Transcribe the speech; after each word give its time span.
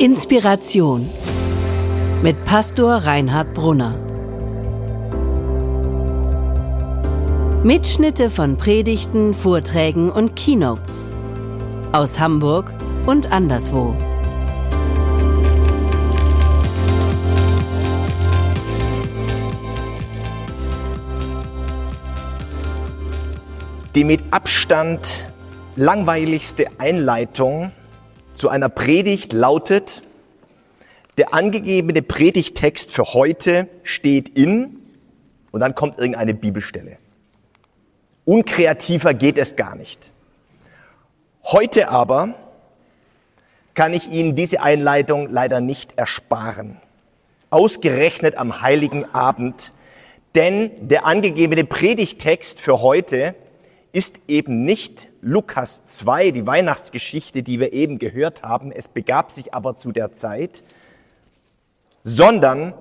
Inspiration 0.00 1.10
mit 2.22 2.44
Pastor 2.44 2.98
Reinhard 2.98 3.52
Brunner. 3.52 3.98
Mitschnitte 7.64 8.30
von 8.30 8.56
Predigten, 8.56 9.34
Vorträgen 9.34 10.08
und 10.08 10.36
Keynotes 10.36 11.10
aus 11.90 12.20
Hamburg 12.20 12.72
und 13.06 13.32
anderswo. 13.32 13.96
Die 23.96 24.04
mit 24.04 24.20
Abstand 24.30 25.28
langweiligste 25.74 26.66
Einleitung 26.78 27.72
zu 28.38 28.48
einer 28.48 28.68
Predigt 28.68 29.32
lautet, 29.32 30.02
der 31.18 31.34
angegebene 31.34 32.02
Predigtext 32.02 32.92
für 32.92 33.12
heute 33.12 33.68
steht 33.82 34.38
in 34.38 34.78
und 35.50 35.60
dann 35.60 35.74
kommt 35.74 35.98
irgendeine 35.98 36.34
Bibelstelle. 36.34 36.98
Unkreativer 38.24 39.14
geht 39.14 39.38
es 39.38 39.56
gar 39.56 39.74
nicht. 39.74 40.12
Heute 41.42 41.88
aber 41.88 42.34
kann 43.74 43.92
ich 43.92 44.08
Ihnen 44.10 44.36
diese 44.36 44.60
Einleitung 44.60 45.28
leider 45.30 45.60
nicht 45.60 45.98
ersparen. 45.98 46.80
Ausgerechnet 47.50 48.36
am 48.36 48.60
heiligen 48.60 49.04
Abend, 49.14 49.72
denn 50.34 50.70
der 50.88 51.06
angegebene 51.06 51.64
Predigtext 51.64 52.60
für 52.60 52.82
heute 52.82 53.34
ist 53.92 54.20
eben 54.28 54.62
nicht 54.62 55.07
Lukas 55.20 55.84
2, 55.84 56.30
die 56.30 56.46
Weihnachtsgeschichte, 56.46 57.42
die 57.42 57.60
wir 57.60 57.72
eben 57.72 57.98
gehört 57.98 58.42
haben, 58.42 58.70
es 58.70 58.88
begab 58.88 59.32
sich 59.32 59.54
aber 59.54 59.76
zu 59.76 59.92
der 59.92 60.12
Zeit, 60.14 60.62
sondern 62.02 62.74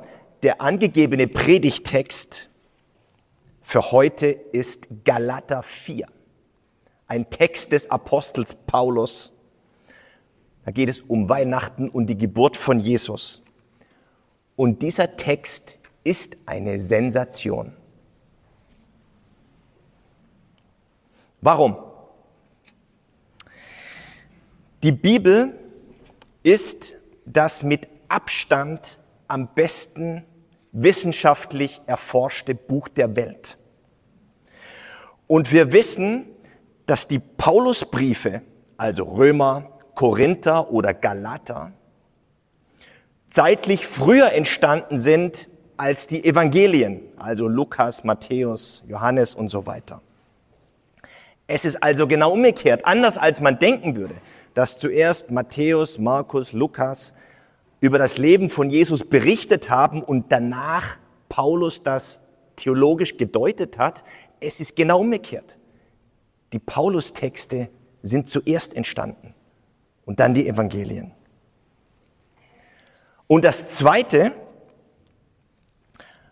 der 0.43 0.61
angegebene 0.61 1.27
Predigtext 1.27 2.49
für 3.61 3.91
heute 3.91 4.27
ist 4.27 4.87
Galater 5.03 5.63
4, 5.63 6.07
ein 7.07 7.29
Text 7.29 7.71
des 7.71 7.89
Apostels 7.91 8.53
Paulus. 8.53 9.33
Da 10.63 10.71
geht 10.71 10.89
es 10.89 11.01
um 11.01 11.27
Weihnachten 11.27 11.89
und 11.89 12.07
die 12.07 12.17
Geburt 12.17 12.55
von 12.55 12.79
Jesus. 12.79 13.41
Und 14.55 14.81
dieser 14.81 15.17
Text 15.17 15.79
ist 16.03 16.37
eine 16.45 16.79
Sensation. 16.79 17.73
Warum? 21.41 21.86
Die 24.83 24.91
Bibel 24.91 25.55
ist 26.43 26.97
das 27.25 27.63
mit 27.63 27.87
Abstand 28.09 28.99
am 29.27 29.53
besten 29.55 30.23
wissenschaftlich 30.71 31.81
erforschte 31.87 32.53
Buch 32.53 32.87
der 32.87 33.15
Welt. 33.15 33.57
Und 35.25 35.51
wir 35.51 35.71
wissen, 35.71 36.27
dass 36.85 37.07
die 37.07 37.17
Paulusbriefe, 37.17 38.43
also 38.77 39.05
Römer, 39.05 39.79
Korinther 39.95 40.71
oder 40.71 40.93
Galater, 40.93 41.73
zeitlich 43.31 43.87
früher 43.87 44.31
entstanden 44.31 44.99
sind 44.99 45.49
als 45.75 46.05
die 46.05 46.23
Evangelien, 46.23 47.01
also 47.17 47.47
Lukas, 47.47 48.03
Matthäus, 48.03 48.83
Johannes 48.87 49.33
und 49.33 49.49
so 49.49 49.65
weiter. 49.65 50.03
Es 51.47 51.65
ist 51.65 51.81
also 51.81 52.07
genau 52.07 52.33
umgekehrt, 52.33 52.85
anders 52.85 53.17
als 53.17 53.41
man 53.41 53.57
denken 53.57 53.95
würde, 53.95 54.15
dass 54.57 54.79
zuerst 54.79 55.29
Matthäus, 55.29 55.99
Markus, 55.99 56.51
Lukas 56.51 57.13
über 57.79 57.99
das 57.99 58.17
Leben 58.17 58.49
von 58.49 58.71
Jesus 58.71 59.07
berichtet 59.07 59.69
haben 59.69 60.01
und 60.01 60.31
danach 60.31 60.97
Paulus 61.29 61.83
das 61.83 62.25
theologisch 62.55 63.17
gedeutet 63.17 63.77
hat. 63.77 64.03
Es 64.39 64.59
ist 64.59 64.75
genau 64.75 65.01
umgekehrt. 65.01 65.59
Die 66.53 66.57
Paulus-Texte 66.57 67.69
sind 68.01 68.31
zuerst 68.31 68.75
entstanden 68.75 69.35
und 70.05 70.19
dann 70.19 70.33
die 70.33 70.47
Evangelien. 70.47 71.11
Und 73.27 73.45
das 73.45 73.69
Zweite, 73.69 74.33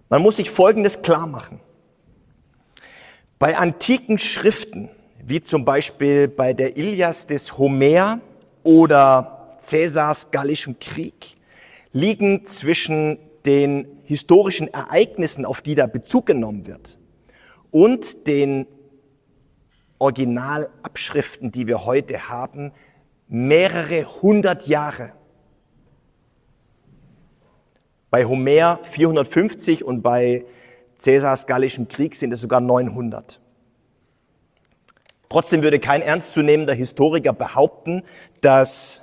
man 0.10 0.24
muss 0.24 0.38
sich 0.38 0.50
Folgendes 0.50 1.04
klar 1.04 1.28
machen. 1.28 1.60
Bei 3.38 3.56
antiken 3.56 4.18
Schriften 4.18 4.90
wie 5.28 5.42
zum 5.42 5.66
Beispiel 5.66 6.28
bei 6.28 6.54
der 6.54 6.78
Ilias 6.78 7.26
des 7.26 7.58
Homer 7.58 8.20
oder 8.64 9.58
Cäsars 9.60 10.30
Gallischen 10.30 10.80
Krieg, 10.80 11.36
liegen 11.92 12.46
zwischen 12.46 13.18
den 13.46 13.88
historischen 14.04 14.72
Ereignissen, 14.72 15.46
auf 15.46 15.62
die 15.62 15.74
da 15.74 15.88
Bezug 15.88 16.28
genommen 16.28 16.68
wird, 16.68 17.00
und 17.72 18.28
den 18.28 18.68
Originalabschriften, 19.98 21.52
die 21.52 21.66
wir 21.66 21.86
heute 21.86 22.30
haben, 22.30 22.72
mehrere 23.28 24.06
hundert 24.22 24.68
Jahre. 24.68 25.14
Bei 28.12 28.26
Homer 28.26 28.80
450 28.84 29.84
und 29.84 30.04
bei 30.04 30.46
Cäsars 30.98 31.48
Gallischen 31.48 31.88
Krieg 31.88 32.16
sind 32.16 32.32
es 32.32 32.42
sogar 32.42 32.62
900. 32.62 33.42
Trotzdem 35.30 35.64
würde 35.64 35.80
kein 35.80 36.02
ernstzunehmender 36.02 36.74
Historiker 36.74 37.34
behaupten, 37.34 38.04
dass 38.42 39.02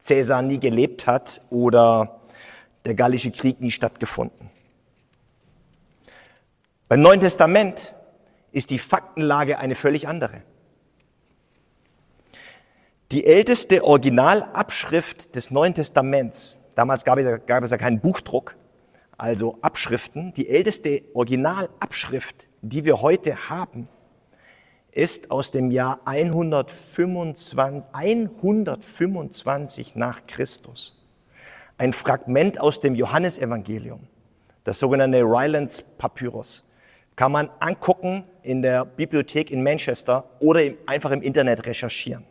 Cäsar 0.00 0.42
nie 0.42 0.60
gelebt 0.60 1.06
hat 1.06 1.40
oder 1.50 2.20
der 2.84 2.94
Gallische 2.94 3.30
Krieg 3.30 3.60
nie 3.60 3.70
stattgefunden. 3.70 4.50
Beim 6.88 7.00
Neuen 7.00 7.20
Testament 7.20 7.94
ist 8.52 8.70
die 8.70 8.78
Faktenlage 8.78 9.58
eine 9.58 9.74
völlig 9.74 10.06
andere. 10.06 10.42
Die 13.10 13.26
älteste 13.26 13.84
Originalabschrift 13.84 15.34
des 15.34 15.50
Neuen 15.50 15.74
Testaments, 15.74 16.58
damals 16.74 17.04
gab 17.04 17.18
es, 17.18 17.46
gab 17.46 17.64
es 17.64 17.70
ja 17.70 17.78
keinen 17.78 18.00
Buchdruck, 18.00 18.56
also 19.16 19.58
Abschriften, 19.62 20.34
die 20.34 20.48
älteste 20.48 21.02
Originalabschrift, 21.14 22.48
die 22.60 22.84
wir 22.84 23.00
heute 23.00 23.48
haben, 23.48 23.88
ist 24.94 25.30
aus 25.32 25.50
dem 25.50 25.70
Jahr 25.70 26.00
125, 26.04 27.84
125 27.92 29.96
nach 29.96 30.26
Christus. 30.26 31.02
Ein 31.76 31.92
Fragment 31.92 32.60
aus 32.60 32.78
dem 32.78 32.94
Johannesevangelium, 32.94 34.06
das 34.62 34.78
sogenannte 34.78 35.22
Rylands 35.22 35.82
Papyrus. 35.82 36.64
Kann 37.16 37.32
man 37.32 37.50
angucken 37.58 38.22
in 38.42 38.62
der 38.62 38.84
Bibliothek 38.84 39.50
in 39.50 39.64
Manchester 39.64 40.30
oder 40.38 40.60
einfach 40.86 41.10
im 41.10 41.22
Internet 41.22 41.66
recherchieren. 41.66 42.24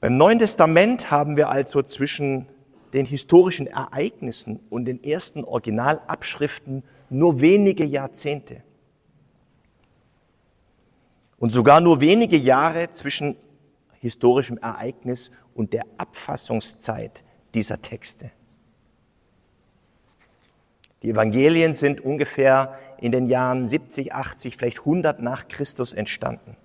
Beim 0.00 0.18
Neuen 0.18 0.38
Testament 0.38 1.10
haben 1.10 1.36
wir 1.36 1.48
also 1.48 1.82
zwischen 1.82 2.46
den 2.92 3.06
historischen 3.06 3.66
Ereignissen 3.66 4.60
und 4.68 4.84
den 4.84 5.02
ersten 5.02 5.44
Originalabschriften 5.44 6.82
nur 7.08 7.40
wenige 7.40 7.84
Jahrzehnte 7.84 8.62
und 11.40 11.52
sogar 11.52 11.80
nur 11.80 12.00
wenige 12.00 12.36
Jahre 12.36 12.92
zwischen 12.92 13.34
historischem 13.98 14.58
Ereignis 14.58 15.32
und 15.54 15.72
der 15.72 15.84
Abfassungszeit 15.96 17.24
dieser 17.54 17.82
Texte. 17.82 18.30
Die 21.02 21.10
Evangelien 21.10 21.74
sind 21.74 22.02
ungefähr 22.02 22.78
in 22.98 23.10
den 23.10 23.26
Jahren 23.26 23.66
70, 23.66 24.12
80, 24.12 24.56
vielleicht 24.56 24.80
100 24.80 25.20
nach 25.20 25.48
Christus 25.48 25.94
entstanden. 25.94 26.56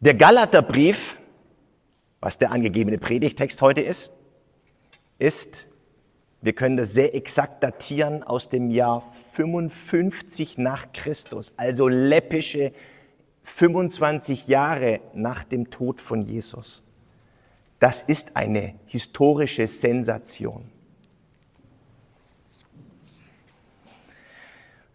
Der 0.00 0.14
Galaterbrief, 0.14 1.18
was 2.20 2.36
der 2.36 2.50
angegebene 2.50 2.98
Predigtext 2.98 3.62
heute 3.62 3.80
ist, 3.80 4.12
ist 5.18 5.68
wir 6.42 6.52
können 6.52 6.76
das 6.76 6.92
sehr 6.92 7.14
exakt 7.14 7.62
datieren 7.62 8.22
aus 8.22 8.48
dem 8.48 8.70
Jahr 8.70 9.00
55 9.00 10.58
nach 10.58 10.92
Christus, 10.92 11.52
also 11.56 11.88
läppische 11.88 12.72
25 13.42 14.48
Jahre 14.48 15.00
nach 15.14 15.44
dem 15.44 15.70
Tod 15.70 16.00
von 16.00 16.22
Jesus. 16.22 16.82
Das 17.78 18.02
ist 18.02 18.36
eine 18.36 18.74
historische 18.86 19.66
Sensation. 19.66 20.70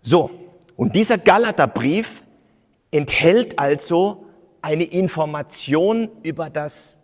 So, 0.02 0.32
und 0.76 0.96
dieser 0.96 1.18
Galaterbrief 1.18 2.24
enthält 2.90 3.58
also 3.60 4.26
eine 4.62 4.84
Information 4.84 6.10
über 6.24 6.50
das, 6.50 6.98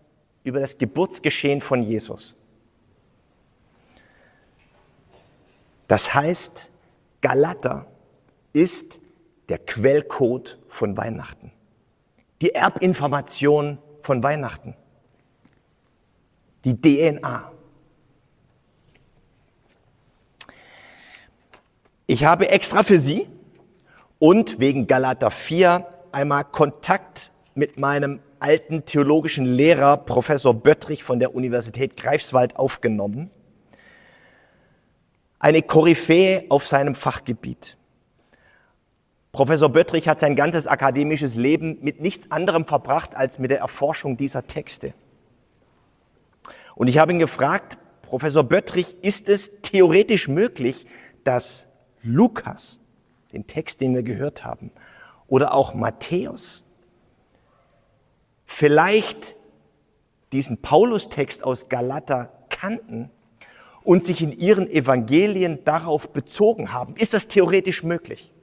über 0.44 0.60
das 0.60 0.78
Geburtsgeschehen 0.78 1.62
von 1.62 1.84
Jesus. 1.84 2.36
Das 5.88 6.14
heißt, 6.14 6.70
Galater 7.22 7.88
ist 8.54 9.00
der 9.50 9.60
Quellcode 9.60 10.60
von 10.68 10.98
Weihnachten. 10.98 11.52
Die 12.42 12.54
Erbinformation 12.54 13.80
von 14.02 14.22
Weihnachten. 14.22 14.76
Die 16.66 16.80
DNA. 16.80 17.52
Ich 22.06 22.24
habe 22.24 22.50
extra 22.50 22.84
für 22.84 23.00
Sie 23.00 23.28
und 24.20 24.60
wegen 24.60 24.88
Galater 24.88 25.32
4 25.32 25.86
einmal 26.12 26.46
Kontakt 26.46 27.32
mit 27.54 27.80
meinem 27.80 28.20
alten 28.40 28.86
theologischen 28.86 29.46
Lehrer, 29.46 29.98
Professor 29.98 30.54
Böttrich 30.54 31.04
von 31.04 31.20
der 31.20 31.34
Universität 31.36 31.98
Greifswald, 31.98 32.56
aufgenommen. 32.56 33.32
Eine 35.40 35.62
Koryphäe 35.62 36.46
auf 36.50 36.68
seinem 36.68 36.96
Fachgebiet. 36.96 37.78
Professor 39.32 39.70
Böttrich 39.70 40.08
hat 40.08 40.20
sein 40.20 40.36
ganzes 40.36 40.66
akademisches 40.66 41.36
Leben 41.36 41.78
mit 41.82 42.02
nichts 42.02 42.32
anderem 42.32 42.66
verbracht 42.66 43.16
als 43.16 43.38
mit 43.38 43.52
der 43.52 43.60
Erforschung 43.60 44.18
dieser 44.18 44.48
Texte. 44.48 44.94
Und 46.74 46.88
ich 46.88 46.98
habe 46.98 47.12
ihn 47.12 47.20
gefragt, 47.20 47.78
Professor 48.02 48.44
Böttrich, 48.44 48.96
ist 49.04 49.30
es 49.30 49.62
theoretisch 49.62 50.28
möglich, 50.28 50.88
dass 51.24 51.68
Lukas, 52.02 52.80
den 53.34 53.46
Text, 53.46 53.82
den 53.82 53.94
wir 53.94 54.04
gehört 54.04 54.44
haben, 54.44 54.72
oder 55.28 55.54
auch 55.54 55.74
Matthäus, 55.74 56.64
vielleicht 58.46 59.36
diesen 60.32 60.62
Paulus-Text 60.62 61.44
aus 61.44 61.70
Galater 61.70 62.32
kannten 62.50 63.12
und 63.88 64.04
sich 64.04 64.22
in 64.22 64.38
ihren 64.38 64.70
Evangelien 64.70 65.64
darauf 65.64 66.10
bezogen 66.12 66.74
haben. 66.74 66.98
Ist 66.98 67.14
das 67.14 67.30
theoretisch 67.30 67.84
möglich? 67.84 68.34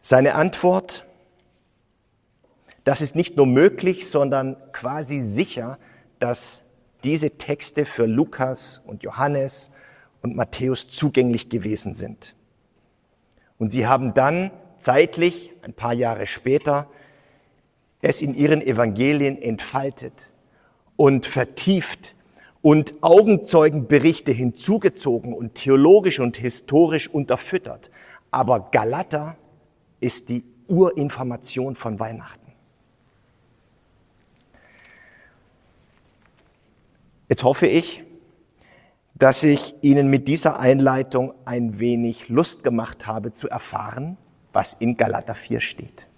Seine 0.00 0.36
Antwort, 0.36 1.06
das 2.84 3.00
ist 3.00 3.16
nicht 3.16 3.36
nur 3.36 3.46
möglich, 3.46 4.08
sondern 4.08 4.56
quasi 4.70 5.18
sicher, 5.18 5.80
dass 6.20 6.62
diese 7.02 7.32
Texte 7.32 7.84
für 7.84 8.06
Lukas 8.06 8.80
und 8.86 9.02
Johannes 9.02 9.72
und 10.22 10.36
Matthäus 10.36 10.88
zugänglich 10.88 11.48
gewesen 11.48 11.96
sind. 11.96 12.36
Und 13.58 13.70
sie 13.70 13.88
haben 13.88 14.14
dann 14.14 14.52
zeitlich, 14.78 15.52
ein 15.62 15.74
paar 15.74 15.94
Jahre 15.94 16.28
später, 16.28 16.88
es 18.02 18.22
in 18.22 18.34
ihren 18.34 18.62
Evangelien 18.62 19.36
entfaltet 19.42 20.30
und 20.98 21.26
vertieft 21.26 22.16
und 22.60 22.96
Augenzeugenberichte 23.02 24.32
hinzugezogen 24.32 25.32
und 25.32 25.54
theologisch 25.54 26.18
und 26.18 26.36
historisch 26.36 27.08
unterfüttert. 27.08 27.90
Aber 28.32 28.68
Galater 28.72 29.36
ist 30.00 30.28
die 30.28 30.44
Urinformation 30.66 31.76
von 31.76 32.00
Weihnachten. 32.00 32.52
Jetzt 37.28 37.44
hoffe 37.44 37.68
ich, 37.68 38.02
dass 39.14 39.44
ich 39.44 39.76
Ihnen 39.80 40.10
mit 40.10 40.26
dieser 40.26 40.58
Einleitung 40.58 41.32
ein 41.44 41.78
wenig 41.78 42.28
Lust 42.28 42.64
gemacht 42.64 43.06
habe 43.06 43.32
zu 43.32 43.48
erfahren, 43.48 44.16
was 44.52 44.74
in 44.74 44.96
Galater 44.96 45.36
4 45.36 45.60
steht. 45.60 46.08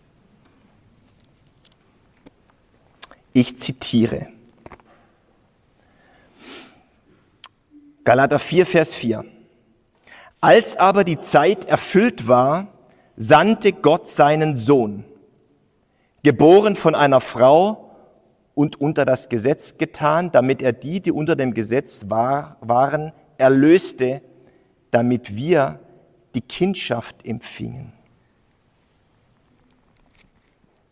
Ich 3.34 3.58
zitiere. 3.58 4.28
Galater 8.10 8.40
4, 8.40 8.66
Vers 8.66 8.92
4. 8.92 9.24
Als 10.40 10.76
aber 10.76 11.04
die 11.04 11.20
Zeit 11.20 11.66
erfüllt 11.66 12.26
war, 12.26 12.66
sandte 13.16 13.72
Gott 13.72 14.08
seinen 14.08 14.56
Sohn, 14.56 15.04
geboren 16.24 16.74
von 16.74 16.96
einer 16.96 17.20
Frau, 17.20 17.94
und 18.56 18.80
unter 18.80 19.04
das 19.04 19.28
Gesetz 19.28 19.78
getan, 19.78 20.32
damit 20.32 20.60
er 20.60 20.72
die, 20.72 20.98
die 20.98 21.12
unter 21.12 21.36
dem 21.36 21.54
Gesetz 21.54 22.06
war, 22.08 22.56
waren, 22.60 23.12
erlöste, 23.38 24.22
damit 24.90 25.36
wir 25.36 25.78
die 26.34 26.40
Kindschaft 26.40 27.24
empfingen. 27.24 27.92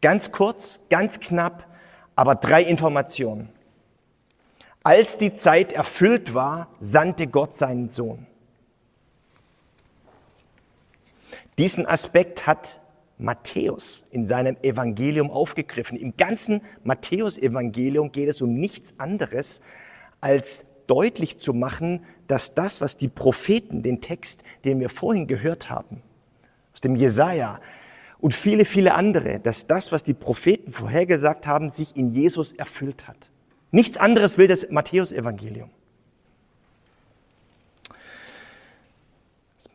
Ganz 0.00 0.30
kurz, 0.30 0.78
ganz 0.88 1.18
knapp, 1.18 1.66
aber 2.14 2.36
drei 2.36 2.62
Informationen. 2.62 3.48
Als 4.88 5.18
die 5.18 5.34
Zeit 5.34 5.74
erfüllt 5.74 6.32
war, 6.32 6.68
sandte 6.80 7.26
Gott 7.26 7.54
seinen 7.54 7.90
Sohn. 7.90 8.26
Diesen 11.58 11.84
Aspekt 11.84 12.46
hat 12.46 12.80
Matthäus 13.18 14.06
in 14.12 14.26
seinem 14.26 14.56
Evangelium 14.62 15.30
aufgegriffen. 15.30 15.98
Im 15.98 16.16
ganzen 16.16 16.62
Matthäus-Evangelium 16.84 18.12
geht 18.12 18.30
es 18.30 18.40
um 18.40 18.54
nichts 18.54 18.98
anderes, 18.98 19.60
als 20.22 20.64
deutlich 20.86 21.36
zu 21.36 21.52
machen, 21.52 22.02
dass 22.26 22.54
das, 22.54 22.80
was 22.80 22.96
die 22.96 23.08
Propheten, 23.08 23.82
den 23.82 24.00
Text, 24.00 24.42
den 24.64 24.80
wir 24.80 24.88
vorhin 24.88 25.26
gehört 25.26 25.68
haben, 25.68 26.00
aus 26.72 26.80
dem 26.80 26.96
Jesaja 26.96 27.60
und 28.20 28.32
viele, 28.32 28.64
viele 28.64 28.94
andere, 28.94 29.38
dass 29.38 29.66
das, 29.66 29.92
was 29.92 30.02
die 30.02 30.14
Propheten 30.14 30.72
vorhergesagt 30.72 31.46
haben, 31.46 31.68
sich 31.68 31.94
in 31.94 32.10
Jesus 32.10 32.52
erfüllt 32.52 33.06
hat. 33.06 33.30
Nichts 33.70 33.96
anderes 33.96 34.38
will 34.38 34.48
das 34.48 34.70
Matthäus-Evangelium. 34.70 35.70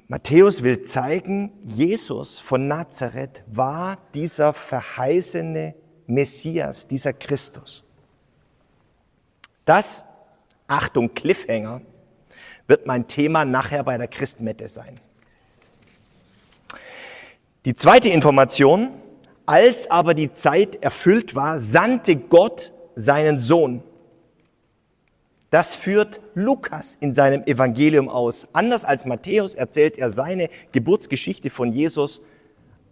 Matthäus 0.08 0.62
will 0.62 0.84
zeigen, 0.84 1.52
Jesus 1.64 2.40
von 2.40 2.68
Nazareth 2.68 3.44
war 3.48 3.98
dieser 4.14 4.54
verheißene 4.54 5.74
Messias, 6.08 6.88
dieser 6.88 7.14
Christus. 7.14 7.84
Das, 9.66 10.04
Achtung, 10.68 11.14
Cliffhanger, 11.14 11.82
wird 12.68 12.86
mein 12.86 13.08
Thema 13.08 13.46
nachher 13.46 13.84
bei 13.84 13.98
der 13.98 14.08
Christmette 14.08 14.68
sein. 14.68 15.00
Die 17.66 17.76
zweite 17.76 18.10
Information, 18.10 18.92
als 19.46 19.90
aber 19.90 20.14
die 20.14 20.34
Zeit 20.34 20.84
erfüllt 20.84 21.34
war, 21.34 21.60
sandte 21.60 22.18
Gott 22.18 22.74
seinen 22.96 23.38
Sohn 23.38 23.84
das 25.54 25.76
führt 25.76 26.20
Lukas 26.34 26.98
in 27.00 27.14
seinem 27.14 27.44
Evangelium 27.44 28.10
aus. 28.10 28.48
Anders 28.54 28.86
als 28.86 29.06
Matthäus 29.06 29.54
erzählt 29.54 30.00
er 30.00 30.10
seine 30.10 30.50
Geburtsgeschichte 30.72 31.52
von 31.52 31.72
Jesus 31.72 32.24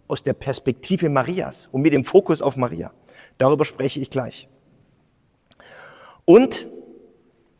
aus 0.06 0.22
der 0.22 0.34
Perspektive 0.34 1.08
Marias 1.08 1.66
und 1.72 1.82
mit 1.82 1.92
dem 1.92 2.04
Fokus 2.04 2.40
auf 2.40 2.56
Maria. 2.56 2.92
Darüber 3.36 3.64
spreche 3.64 3.98
ich 3.98 4.10
gleich. 4.10 4.48
Und 6.24 6.68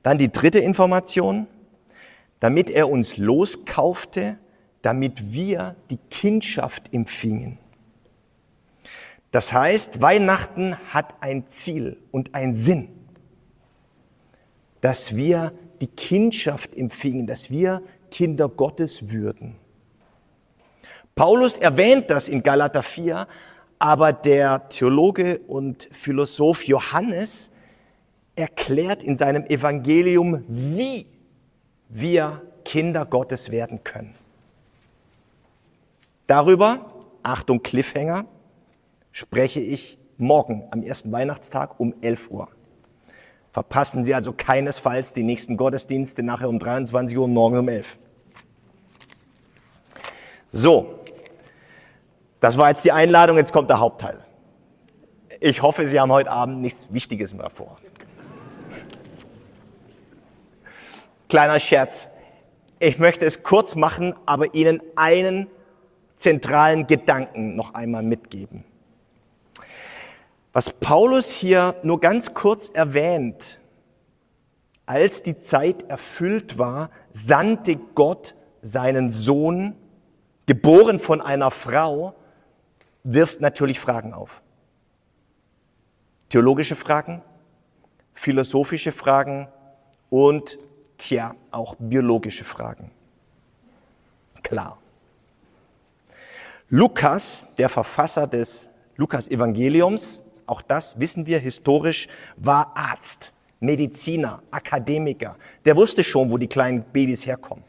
dann 0.05 0.19
die 0.19 0.31
dritte 0.31 0.61
Information, 0.61 1.49
damit 2.39 2.71
er 2.71 2.89
uns 2.89 3.17
loskaufte, 3.17 4.39
damit 4.83 5.33
wir 5.33 5.75
die 5.91 5.99
Kindschaft 6.11 6.95
empfingen. 6.95 7.59
Das 9.33 9.53
heißt, 9.53 10.01
Weihnachten 10.01 10.77
hat 10.93 11.17
ein 11.21 11.49
Ziel 11.49 11.97
und 12.13 12.35
ein 12.35 12.55
Sinn 12.55 13.03
dass 14.83 15.17
wir 15.17 15.53
die 15.81 15.87
Kindschaft 15.87 16.77
empfingen, 16.77 17.27
dass 17.27 17.51
wir 17.51 17.83
Kinder 18.11 18.49
Gottes 18.49 19.11
würden. 19.11 19.57
Paulus 21.15 21.57
erwähnt 21.57 22.11
das 22.11 22.29
in 22.29 22.43
Galater 22.43 22.83
4, 22.83 23.27
aber 23.79 24.13
der 24.13 24.69
Theologe 24.69 25.39
und 25.47 25.89
Philosoph 25.93 26.67
Johannes 26.67 27.51
erklärt 28.35 29.03
in 29.03 29.17
seinem 29.17 29.45
Evangelium, 29.47 30.45
wie 30.49 31.07
wir 31.89 32.43
Kinder 32.65 33.07
Gottes 33.07 33.51
werden 33.51 33.85
können. 33.85 34.15
Darüber, 36.27 36.93
Achtung 37.23 37.63
Cliffhanger, 37.63 38.25
spreche 39.13 39.61
ich 39.61 39.99
morgen 40.17 40.65
am 40.71 40.83
ersten 40.83 41.13
Weihnachtstag 41.13 41.79
um 41.79 41.95
11 42.01 42.31
Uhr. 42.31 42.49
Verpassen 43.51 44.05
Sie 44.05 44.15
also 44.15 44.33
keinesfalls 44.33 45.13
die 45.13 45.23
nächsten 45.23 45.57
Gottesdienste 45.57 46.23
nachher 46.23 46.49
um 46.49 46.59
23 46.59 47.17
Uhr 47.19 47.25
und 47.25 47.35
morgen 47.35 47.59
um 47.59 47.69
11. 47.69 47.99
So, 50.49 50.99
das 52.41 52.57
war 52.57 52.71
jetzt 52.71 52.85
die 52.85 52.93
Einladung, 52.93 53.37
jetzt 53.37 53.53
kommt 53.53 53.69
der 53.71 53.79
Hauptteil. 53.79 54.19
Ich 55.41 55.61
hoffe, 55.61 55.87
Sie 55.87 56.01
haben 56.01 56.13
heute 56.13 56.31
Abend 56.31 56.61
nichts 56.61 56.87
Wichtiges 56.93 57.35
mehr 57.35 57.51
vor. 57.51 57.77
Kleiner 61.29 61.61
Scherz. 61.61 62.09
Ich 62.79 62.99
möchte 62.99 63.25
es 63.27 63.43
kurz 63.43 63.75
machen, 63.75 64.15
aber 64.27 64.55
Ihnen 64.55 64.83
einen 64.97 65.49
zentralen 66.17 66.87
Gedanken 66.87 67.57
noch 67.57 67.75
einmal 67.75 68.03
mitgeben. 68.03 68.65
Was 70.53 70.71
Paulus 70.71 71.31
hier 71.31 71.75
nur 71.83 72.01
ganz 72.01 72.35
kurz 72.35 72.69
erwähnt, 72.69 73.59
als 74.85 75.23
die 75.23 75.41
Zeit 75.41 75.89
erfüllt 75.89 76.59
war, 76.59 76.91
sandte 77.13 77.77
Gott 77.77 78.35
seinen 78.61 79.11
Sohn, 79.11 79.75
geboren 80.47 80.99
von 80.99 81.21
einer 81.21 81.51
Frau, 81.51 82.15
wirft 83.03 83.41
natürlich 83.41 83.81
Fragen 83.81 84.13
auf. 84.13 84.43
Theologische 86.29 86.77
Fragen, 86.77 87.23
philosophische 88.13 88.93
Fragen 88.93 89.49
und, 90.11 90.59
tja, 90.99 91.35
auch 91.51 91.77
biologische 91.79 92.45
Fragen. 92.45 92.91
Klar. 94.43 94.79
Lukas, 96.69 97.47
der 97.59 97.69
Verfasser 97.69 98.27
des 98.27 98.71
Lukas-Evangeliums, 98.97 100.22
auch 100.47 100.63
das 100.63 100.99
wissen 101.01 101.27
wir 101.27 101.39
historisch, 101.39 102.09
war 102.37 102.77
Arzt, 102.77 103.33
Mediziner, 103.61 104.43
Akademiker. 104.51 105.37
Der 105.65 105.77
wusste 105.77 106.03
schon, 106.03 106.31
wo 106.31 106.39
die 106.39 106.49
kleinen 106.49 106.83
Babys 106.83 107.27
herkommen. 107.27 107.65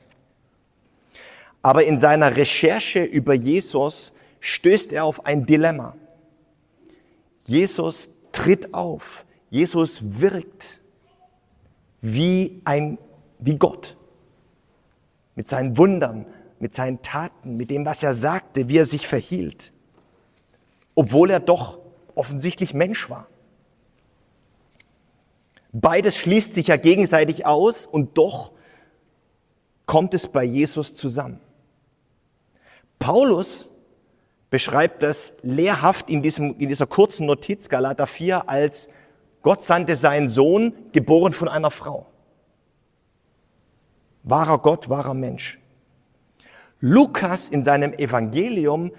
Aber 1.62 1.86
in 1.86 1.98
seiner 1.98 2.36
Recherche 2.36 3.04
über 3.04 3.34
Jesus 3.34 4.14
stößt 4.42 4.92
er 4.92 5.06
auf 5.06 5.26
ein 5.26 5.46
Dilemma. 5.46 5.96
Jesus 7.46 8.12
tritt 8.32 8.74
auf. 8.74 9.26
Jesus 9.50 10.20
wirkt 10.20 10.82
wie 12.02 12.62
ein, 12.66 12.98
wie 13.40 13.56
Gott. 13.56 13.96
Mit 15.36 15.48
seinen 15.48 15.78
Wundern, 15.78 16.26
mit 16.60 16.76
seinen 16.76 17.02
Taten, 17.02 17.56
mit 17.56 17.70
dem, 17.70 17.86
was 17.86 18.04
er 18.04 18.14
sagte, 18.14 18.68
wie 18.68 18.78
er 18.78 18.86
sich 18.86 19.08
verhielt. 19.08 19.72
Obwohl 20.96 21.30
er 21.30 21.40
doch 21.40 21.80
offensichtlich 22.16 22.74
Mensch 22.74 23.10
war. 23.10 23.28
Beides 25.72 26.18
schließt 26.18 26.54
sich 26.54 26.68
ja 26.68 26.78
gegenseitig 26.78 27.46
aus 27.46 27.88
und 27.88 28.18
doch 28.18 28.52
kommt 29.86 30.14
es 30.14 30.28
bei 30.28 30.44
Jesus 30.44 30.94
zusammen. 30.94 31.40
Paulus 33.00 33.70
beschreibt 34.50 35.02
das 35.02 35.38
lehrhaft 35.42 36.10
in, 36.10 36.22
diesem, 36.22 36.58
in 36.60 36.70
dieser 36.70 36.86
kurzen 36.86 37.26
Notiz 37.26 37.70
Galater 37.70 38.06
4 38.06 38.48
als 38.50 38.90
Gott 39.42 39.62
sandte 39.62 39.96
seinen 39.96 40.30
Sohn, 40.30 40.74
geboren 40.94 41.34
von 41.34 41.50
einer 41.50 41.72
Frau. 41.72 42.06
Wahrer 44.24 44.60
Gott, 44.60 44.90
wahrer 44.90 45.14
Mensch. 45.14 45.60
Lukas 46.80 47.50
in 47.50 47.64
seinem 47.64 47.94
Evangelium 47.94 48.92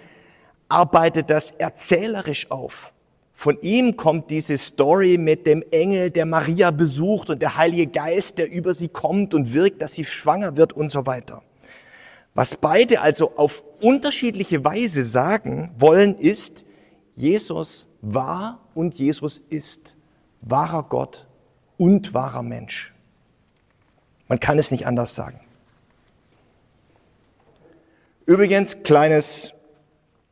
arbeitet 0.69 1.29
das 1.29 1.51
erzählerisch 1.51 2.51
auf. 2.51 2.94
Von 3.35 3.61
ihm 3.63 3.97
kommt 3.97 4.31
diese 4.31 4.57
Story 4.57 5.19
mit 5.19 5.47
dem 5.47 5.63
Engel, 5.71 6.11
der 6.11 6.25
Maria 6.25 6.71
besucht 6.71 7.31
und 7.31 7.43
der 7.43 7.57
Heilige 7.57 7.89
Geist, 7.89 8.39
der 8.39 8.51
über 8.51 8.73
sie 8.75 8.89
kommt 8.89 9.35
und 9.35 9.53
wirkt, 9.53 9.83
dass 9.83 9.95
sie 9.95 10.05
schwanger 10.05 10.57
wird 10.57 10.73
und 10.73 10.89
so 10.89 11.05
weiter. 11.05 11.43
Was 12.35 12.57
beide 12.57 13.01
also 13.01 13.37
auf 13.37 13.63
unterschiedliche 13.81 14.65
Weise 14.65 15.05
sagen 15.05 15.71
wollen, 15.79 16.19
ist, 16.19 16.65
Jesus 17.15 17.89
war 18.03 18.61
und 18.75 18.95
Jesus 18.95 19.39
ist 19.51 19.97
wahrer 20.41 20.85
Gott 20.85 21.27
und 21.77 22.15
wahrer 22.15 22.43
Mensch. 22.43 22.93
Man 24.29 24.41
kann 24.41 24.59
es 24.59 24.71
nicht 24.71 24.87
anders 24.87 25.15
sagen. 25.15 25.41
Übrigens, 28.27 28.83
kleines 28.83 29.53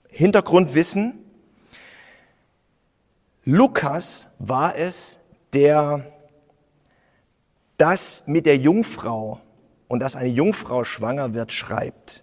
Hintergrundwissen. 0.09 1.22
Lukas 3.45 4.31
war 4.39 4.77
es, 4.77 5.19
der 5.53 6.07
das 7.77 8.23
mit 8.27 8.47
der 8.47 8.57
Jungfrau 8.57 9.41
und 9.89 10.01
dass 10.01 10.15
eine 10.15 10.29
Jungfrau 10.29 10.85
schwanger 10.85 11.35
wird, 11.35 11.53
schreibt. 11.53 12.23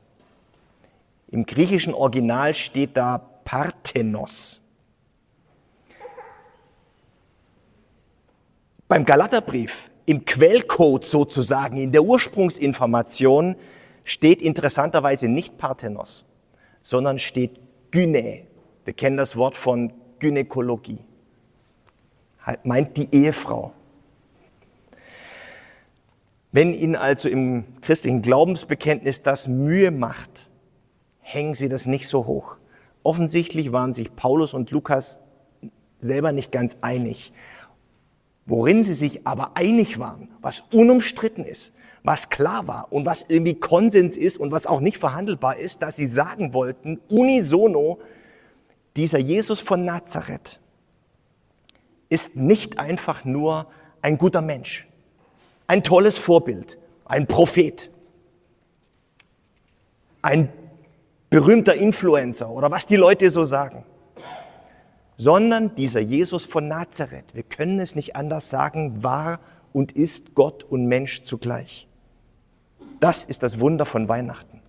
Im 1.27 1.45
griechischen 1.45 1.93
Original 1.93 2.53
steht 2.53 2.95
da 2.95 3.17
Parthenos. 3.43 4.61
Beim 8.87 9.03
Galaterbrief, 9.03 9.91
im 10.05 10.23
Quellcode 10.23 11.05
sozusagen, 11.05 11.77
in 11.77 11.91
der 11.91 12.03
Ursprungsinformation, 12.03 13.57
steht 14.05 14.41
interessanterweise 14.41 15.27
nicht 15.27 15.57
Parthenos, 15.57 16.25
sondern 16.81 17.19
steht 17.19 17.59
Gyne. 17.91 18.47
Wir 18.85 18.93
kennen 18.93 19.17
das 19.17 19.35
Wort 19.35 19.55
von 19.55 19.93
Gynäkologie. 20.17 21.05
Meint 22.63 22.97
die 22.97 23.09
Ehefrau. 23.11 23.73
Wenn 26.51 26.73
Ihnen 26.73 26.95
also 26.95 27.29
im 27.29 27.63
christlichen 27.81 28.21
Glaubensbekenntnis 28.21 29.21
das 29.21 29.47
Mühe 29.47 29.91
macht, 29.91 30.49
hängen 31.19 31.53
Sie 31.53 31.69
das 31.69 31.85
nicht 31.85 32.07
so 32.07 32.25
hoch. 32.25 32.55
Offensichtlich 33.03 33.71
waren 33.71 33.93
sich 33.93 34.15
Paulus 34.15 34.53
und 34.53 34.71
Lukas 34.71 35.21
selber 35.99 36.31
nicht 36.31 36.51
ganz 36.51 36.77
einig. 36.81 37.33
Worin 38.45 38.83
sie 38.83 38.95
sich 38.95 39.27
aber 39.27 39.55
einig 39.55 39.99
waren, 39.99 40.29
was 40.41 40.63
unumstritten 40.71 41.43
ist, 41.43 41.73
was 42.03 42.29
klar 42.29 42.67
war 42.67 42.91
und 42.91 43.05
was 43.05 43.25
irgendwie 43.27 43.53
Konsens 43.53 44.17
ist 44.17 44.37
und 44.37 44.51
was 44.51 44.65
auch 44.65 44.79
nicht 44.79 44.97
verhandelbar 44.97 45.57
ist, 45.57 45.81
dass 45.83 45.97
sie 45.97 46.07
sagen 46.07 46.53
wollten, 46.53 46.99
unisono, 47.09 47.99
dieser 48.97 49.19
Jesus 49.19 49.59
von 49.59 49.85
Nazareth 49.85 50.59
ist 52.09 52.35
nicht 52.35 52.79
einfach 52.79 53.23
nur 53.23 53.67
ein 54.01 54.17
guter 54.17 54.41
Mensch 54.41 54.89
ein 55.69 55.83
tolles 55.83 56.17
Vorbild, 56.17 56.79
ein 57.05 57.27
Prophet, 57.27 57.91
ein 60.23 60.51
berühmter 61.29 61.75
Influencer 61.75 62.49
oder 62.49 62.71
was 62.71 62.87
die 62.87 62.95
Leute 62.95 63.29
so 63.29 63.45
sagen, 63.45 63.85
sondern 65.15 65.75
dieser 65.75 65.99
Jesus 65.99 66.43
von 66.43 66.67
Nazareth, 66.67 67.35
wir 67.35 67.43
können 67.43 67.79
es 67.79 67.93
nicht 67.93 68.15
anders 68.15 68.49
sagen, 68.49 69.03
war 69.03 69.41
und 69.71 69.91
ist 69.91 70.33
Gott 70.33 70.63
und 70.63 70.87
Mensch 70.87 71.21
zugleich. 71.21 71.87
Das 72.99 73.23
ist 73.23 73.43
das 73.43 73.59
Wunder 73.59 73.85
von 73.85 74.09
Weihnachten. 74.09 74.61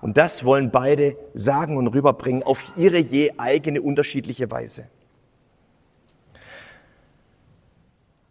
Und 0.00 0.16
das 0.16 0.44
wollen 0.44 0.70
beide 0.70 1.16
sagen 1.32 1.76
und 1.76 1.88
rüberbringen 1.88 2.44
auf 2.44 2.62
ihre 2.76 2.98
je 2.98 3.32
eigene 3.36 3.82
unterschiedliche 3.82 4.48
Weise. 4.52 4.86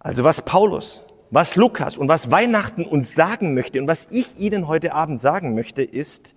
Also 0.03 0.23
was 0.23 0.41
Paulus 0.41 1.03
was 1.33 1.55
Lukas 1.55 1.97
und 1.97 2.07
was 2.09 2.29
Weihnachten 2.29 2.85
uns 2.85 3.15
sagen 3.15 3.55
möchte 3.55 3.81
und 3.81 3.87
was 3.87 4.07
ich 4.11 4.37
Ihnen 4.37 4.67
heute 4.67 4.93
Abend 4.93 5.19
sagen 5.19 5.55
möchte, 5.55 5.81
ist, 5.81 6.35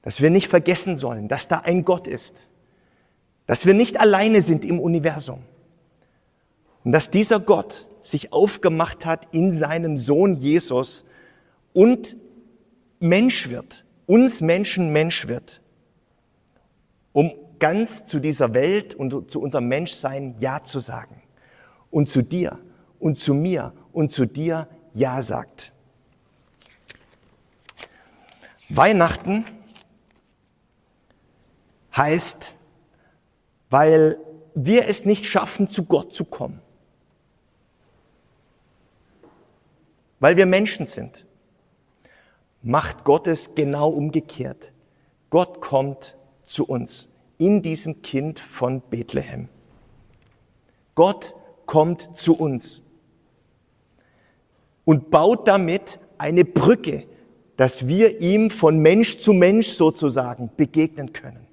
dass 0.00 0.22
wir 0.22 0.30
nicht 0.30 0.48
vergessen 0.48 0.96
sollen, 0.96 1.28
dass 1.28 1.48
da 1.48 1.58
ein 1.58 1.84
Gott 1.84 2.08
ist, 2.08 2.48
dass 3.44 3.66
wir 3.66 3.74
nicht 3.74 4.00
alleine 4.00 4.40
sind 4.40 4.64
im 4.64 4.80
Universum. 4.80 5.40
Und 6.82 6.92
dass 6.92 7.10
dieser 7.10 7.40
Gott 7.40 7.86
sich 8.00 8.32
aufgemacht 8.32 9.04
hat 9.04 9.28
in 9.32 9.52
seinem 9.52 9.98
Sohn 9.98 10.34
Jesus 10.36 11.04
und 11.74 12.16
Mensch 13.00 13.50
wird, 13.50 13.84
uns 14.06 14.40
Menschen 14.40 14.94
Mensch 14.94 15.28
wird, 15.28 15.60
um 17.12 17.34
ganz 17.58 18.06
zu 18.06 18.18
dieser 18.18 18.54
Welt 18.54 18.94
und 18.94 19.30
zu 19.30 19.42
unserem 19.42 19.68
Menschsein 19.68 20.36
Ja 20.38 20.62
zu 20.62 20.80
sagen 20.80 21.21
und 21.92 22.08
zu 22.10 22.22
dir 22.22 22.58
und 22.98 23.20
zu 23.20 23.34
mir 23.34 23.72
und 23.92 24.10
zu 24.10 24.26
dir 24.26 24.66
Ja 24.92 25.22
sagt. 25.22 25.72
Weihnachten 28.68 29.44
heißt, 31.94 32.56
weil 33.70 34.18
wir 34.54 34.88
es 34.88 35.04
nicht 35.04 35.26
schaffen, 35.26 35.68
zu 35.68 35.84
Gott 35.84 36.14
zu 36.14 36.24
kommen. 36.24 36.60
Weil 40.18 40.36
wir 40.36 40.46
Menschen 40.46 40.86
sind, 40.86 41.26
macht 42.62 43.04
Gott 43.04 43.26
es 43.26 43.54
genau 43.54 43.90
umgekehrt. 43.90 44.72
Gott 45.30 45.60
kommt 45.60 46.16
zu 46.46 46.64
uns 46.66 47.10
in 47.38 47.60
diesem 47.60 48.02
Kind 48.02 48.38
von 48.40 48.80
Bethlehem. 48.80 49.48
Gott 50.94 51.34
kommt 51.72 52.18
zu 52.18 52.34
uns 52.34 52.82
und 54.84 55.10
baut 55.10 55.48
damit 55.48 55.98
eine 56.18 56.44
Brücke, 56.44 57.06
dass 57.56 57.88
wir 57.88 58.20
ihm 58.20 58.50
von 58.50 58.80
Mensch 58.80 59.20
zu 59.20 59.32
Mensch 59.32 59.68
sozusagen 59.68 60.50
begegnen 60.54 61.14
können. 61.14 61.46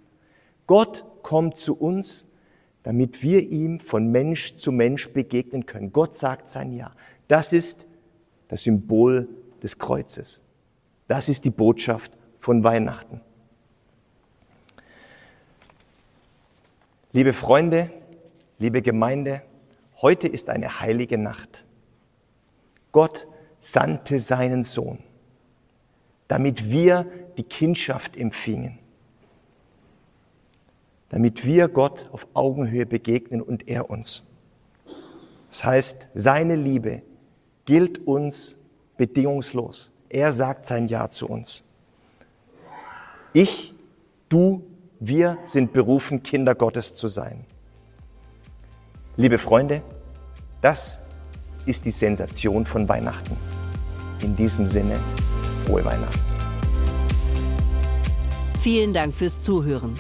Gott 0.68 1.06
kommt 1.24 1.58
zu 1.58 1.74
uns, 1.74 2.28
damit 2.84 3.24
wir 3.24 3.50
ihm 3.50 3.80
von 3.80 4.12
Mensch 4.12 4.58
zu 4.58 4.74
Mensch 4.74 5.08
begegnen 5.08 5.66
können. 5.66 5.94
Gott 5.94 6.18
sagt 6.18 6.50
sein 6.50 6.74
Ja. 6.74 6.92
Das 7.30 7.54
ist 7.54 7.88
das 8.50 8.64
Symbol 8.64 9.30
des 9.64 9.80
Kreuzes. 9.80 10.42
Das 11.08 11.30
ist 11.30 11.46
die 11.46 11.50
Botschaft 11.50 12.12
von 12.40 12.62
Weihnachten. 12.66 13.22
Liebe 17.14 17.32
Freunde, 17.32 17.90
liebe 18.58 18.82
Gemeinde, 18.82 19.44
heute 20.02 20.28
ist 20.28 20.50
eine 20.50 20.80
heilige 20.80 21.18
Nacht. 21.18 21.66
Gott 22.92 23.28
sandte 23.60 24.20
seinen 24.20 24.64
Sohn, 24.64 25.00
damit 26.28 26.70
wir 26.70 27.06
die 27.38 27.44
Kindschaft 27.44 28.18
empfingen. 28.18 28.80
damit 31.10 31.44
wir 31.44 31.68
Gott 31.68 32.08
auf 32.12 32.28
Augenhöhe 32.34 32.86
begegnen 32.86 33.42
und 33.42 33.68
er 33.68 33.90
uns. 33.90 34.24
Das 35.50 35.64
heißt, 35.66 36.10
seine 36.14 36.56
Liebe 36.56 37.02
gilt 37.66 38.08
uns 38.08 38.58
bedingungslos. 38.98 39.92
Er 40.08 40.32
sagt 40.32 40.66
sein 40.66 40.88
Ja 40.88 41.10
zu 41.10 41.28
uns. 41.28 41.64
Ich, 43.34 43.74
du, 44.30 44.64
wir 45.00 45.38
sind 45.44 45.74
berufen, 45.74 46.24
Kinder 46.24 46.56
Gottes 46.56 46.94
zu 46.94 47.08
sein. 47.08 47.46
Liebe 49.20 49.38
Freunde, 49.38 49.84
das 50.62 50.98
ist 51.66 51.84
die 51.84 51.92
Sensation 51.92 52.66
von 52.66 52.88
Weihnachten. 52.88 53.36
In 54.24 54.38
diesem 54.38 54.66
Sinne, 54.66 54.98
frohe 55.66 55.84
Weihnachten. 55.84 56.22
Vielen 58.62 58.94
Dank 58.94 59.14
fürs 59.14 59.42
Zuhören. 59.42 59.96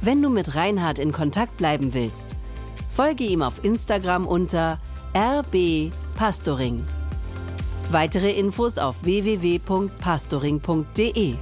Wenn 0.00 0.22
du 0.22 0.30
mit 0.30 0.54
Reinhard 0.54 0.98
in 0.98 1.12
Kontakt 1.12 1.58
bleiben 1.58 1.92
willst, 1.92 2.36
folge 2.88 3.24
ihm 3.24 3.42
auf 3.42 3.62
Instagram 3.62 4.26
unter 4.26 4.78
rbpastoring. 5.12 6.86
Weitere 7.90 8.30
Infos 8.30 8.78
auf 8.78 9.04
www.pastoring.de. 9.04 11.34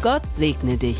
Gott 0.00 0.22
segne 0.32 0.78
dich. 0.78 0.98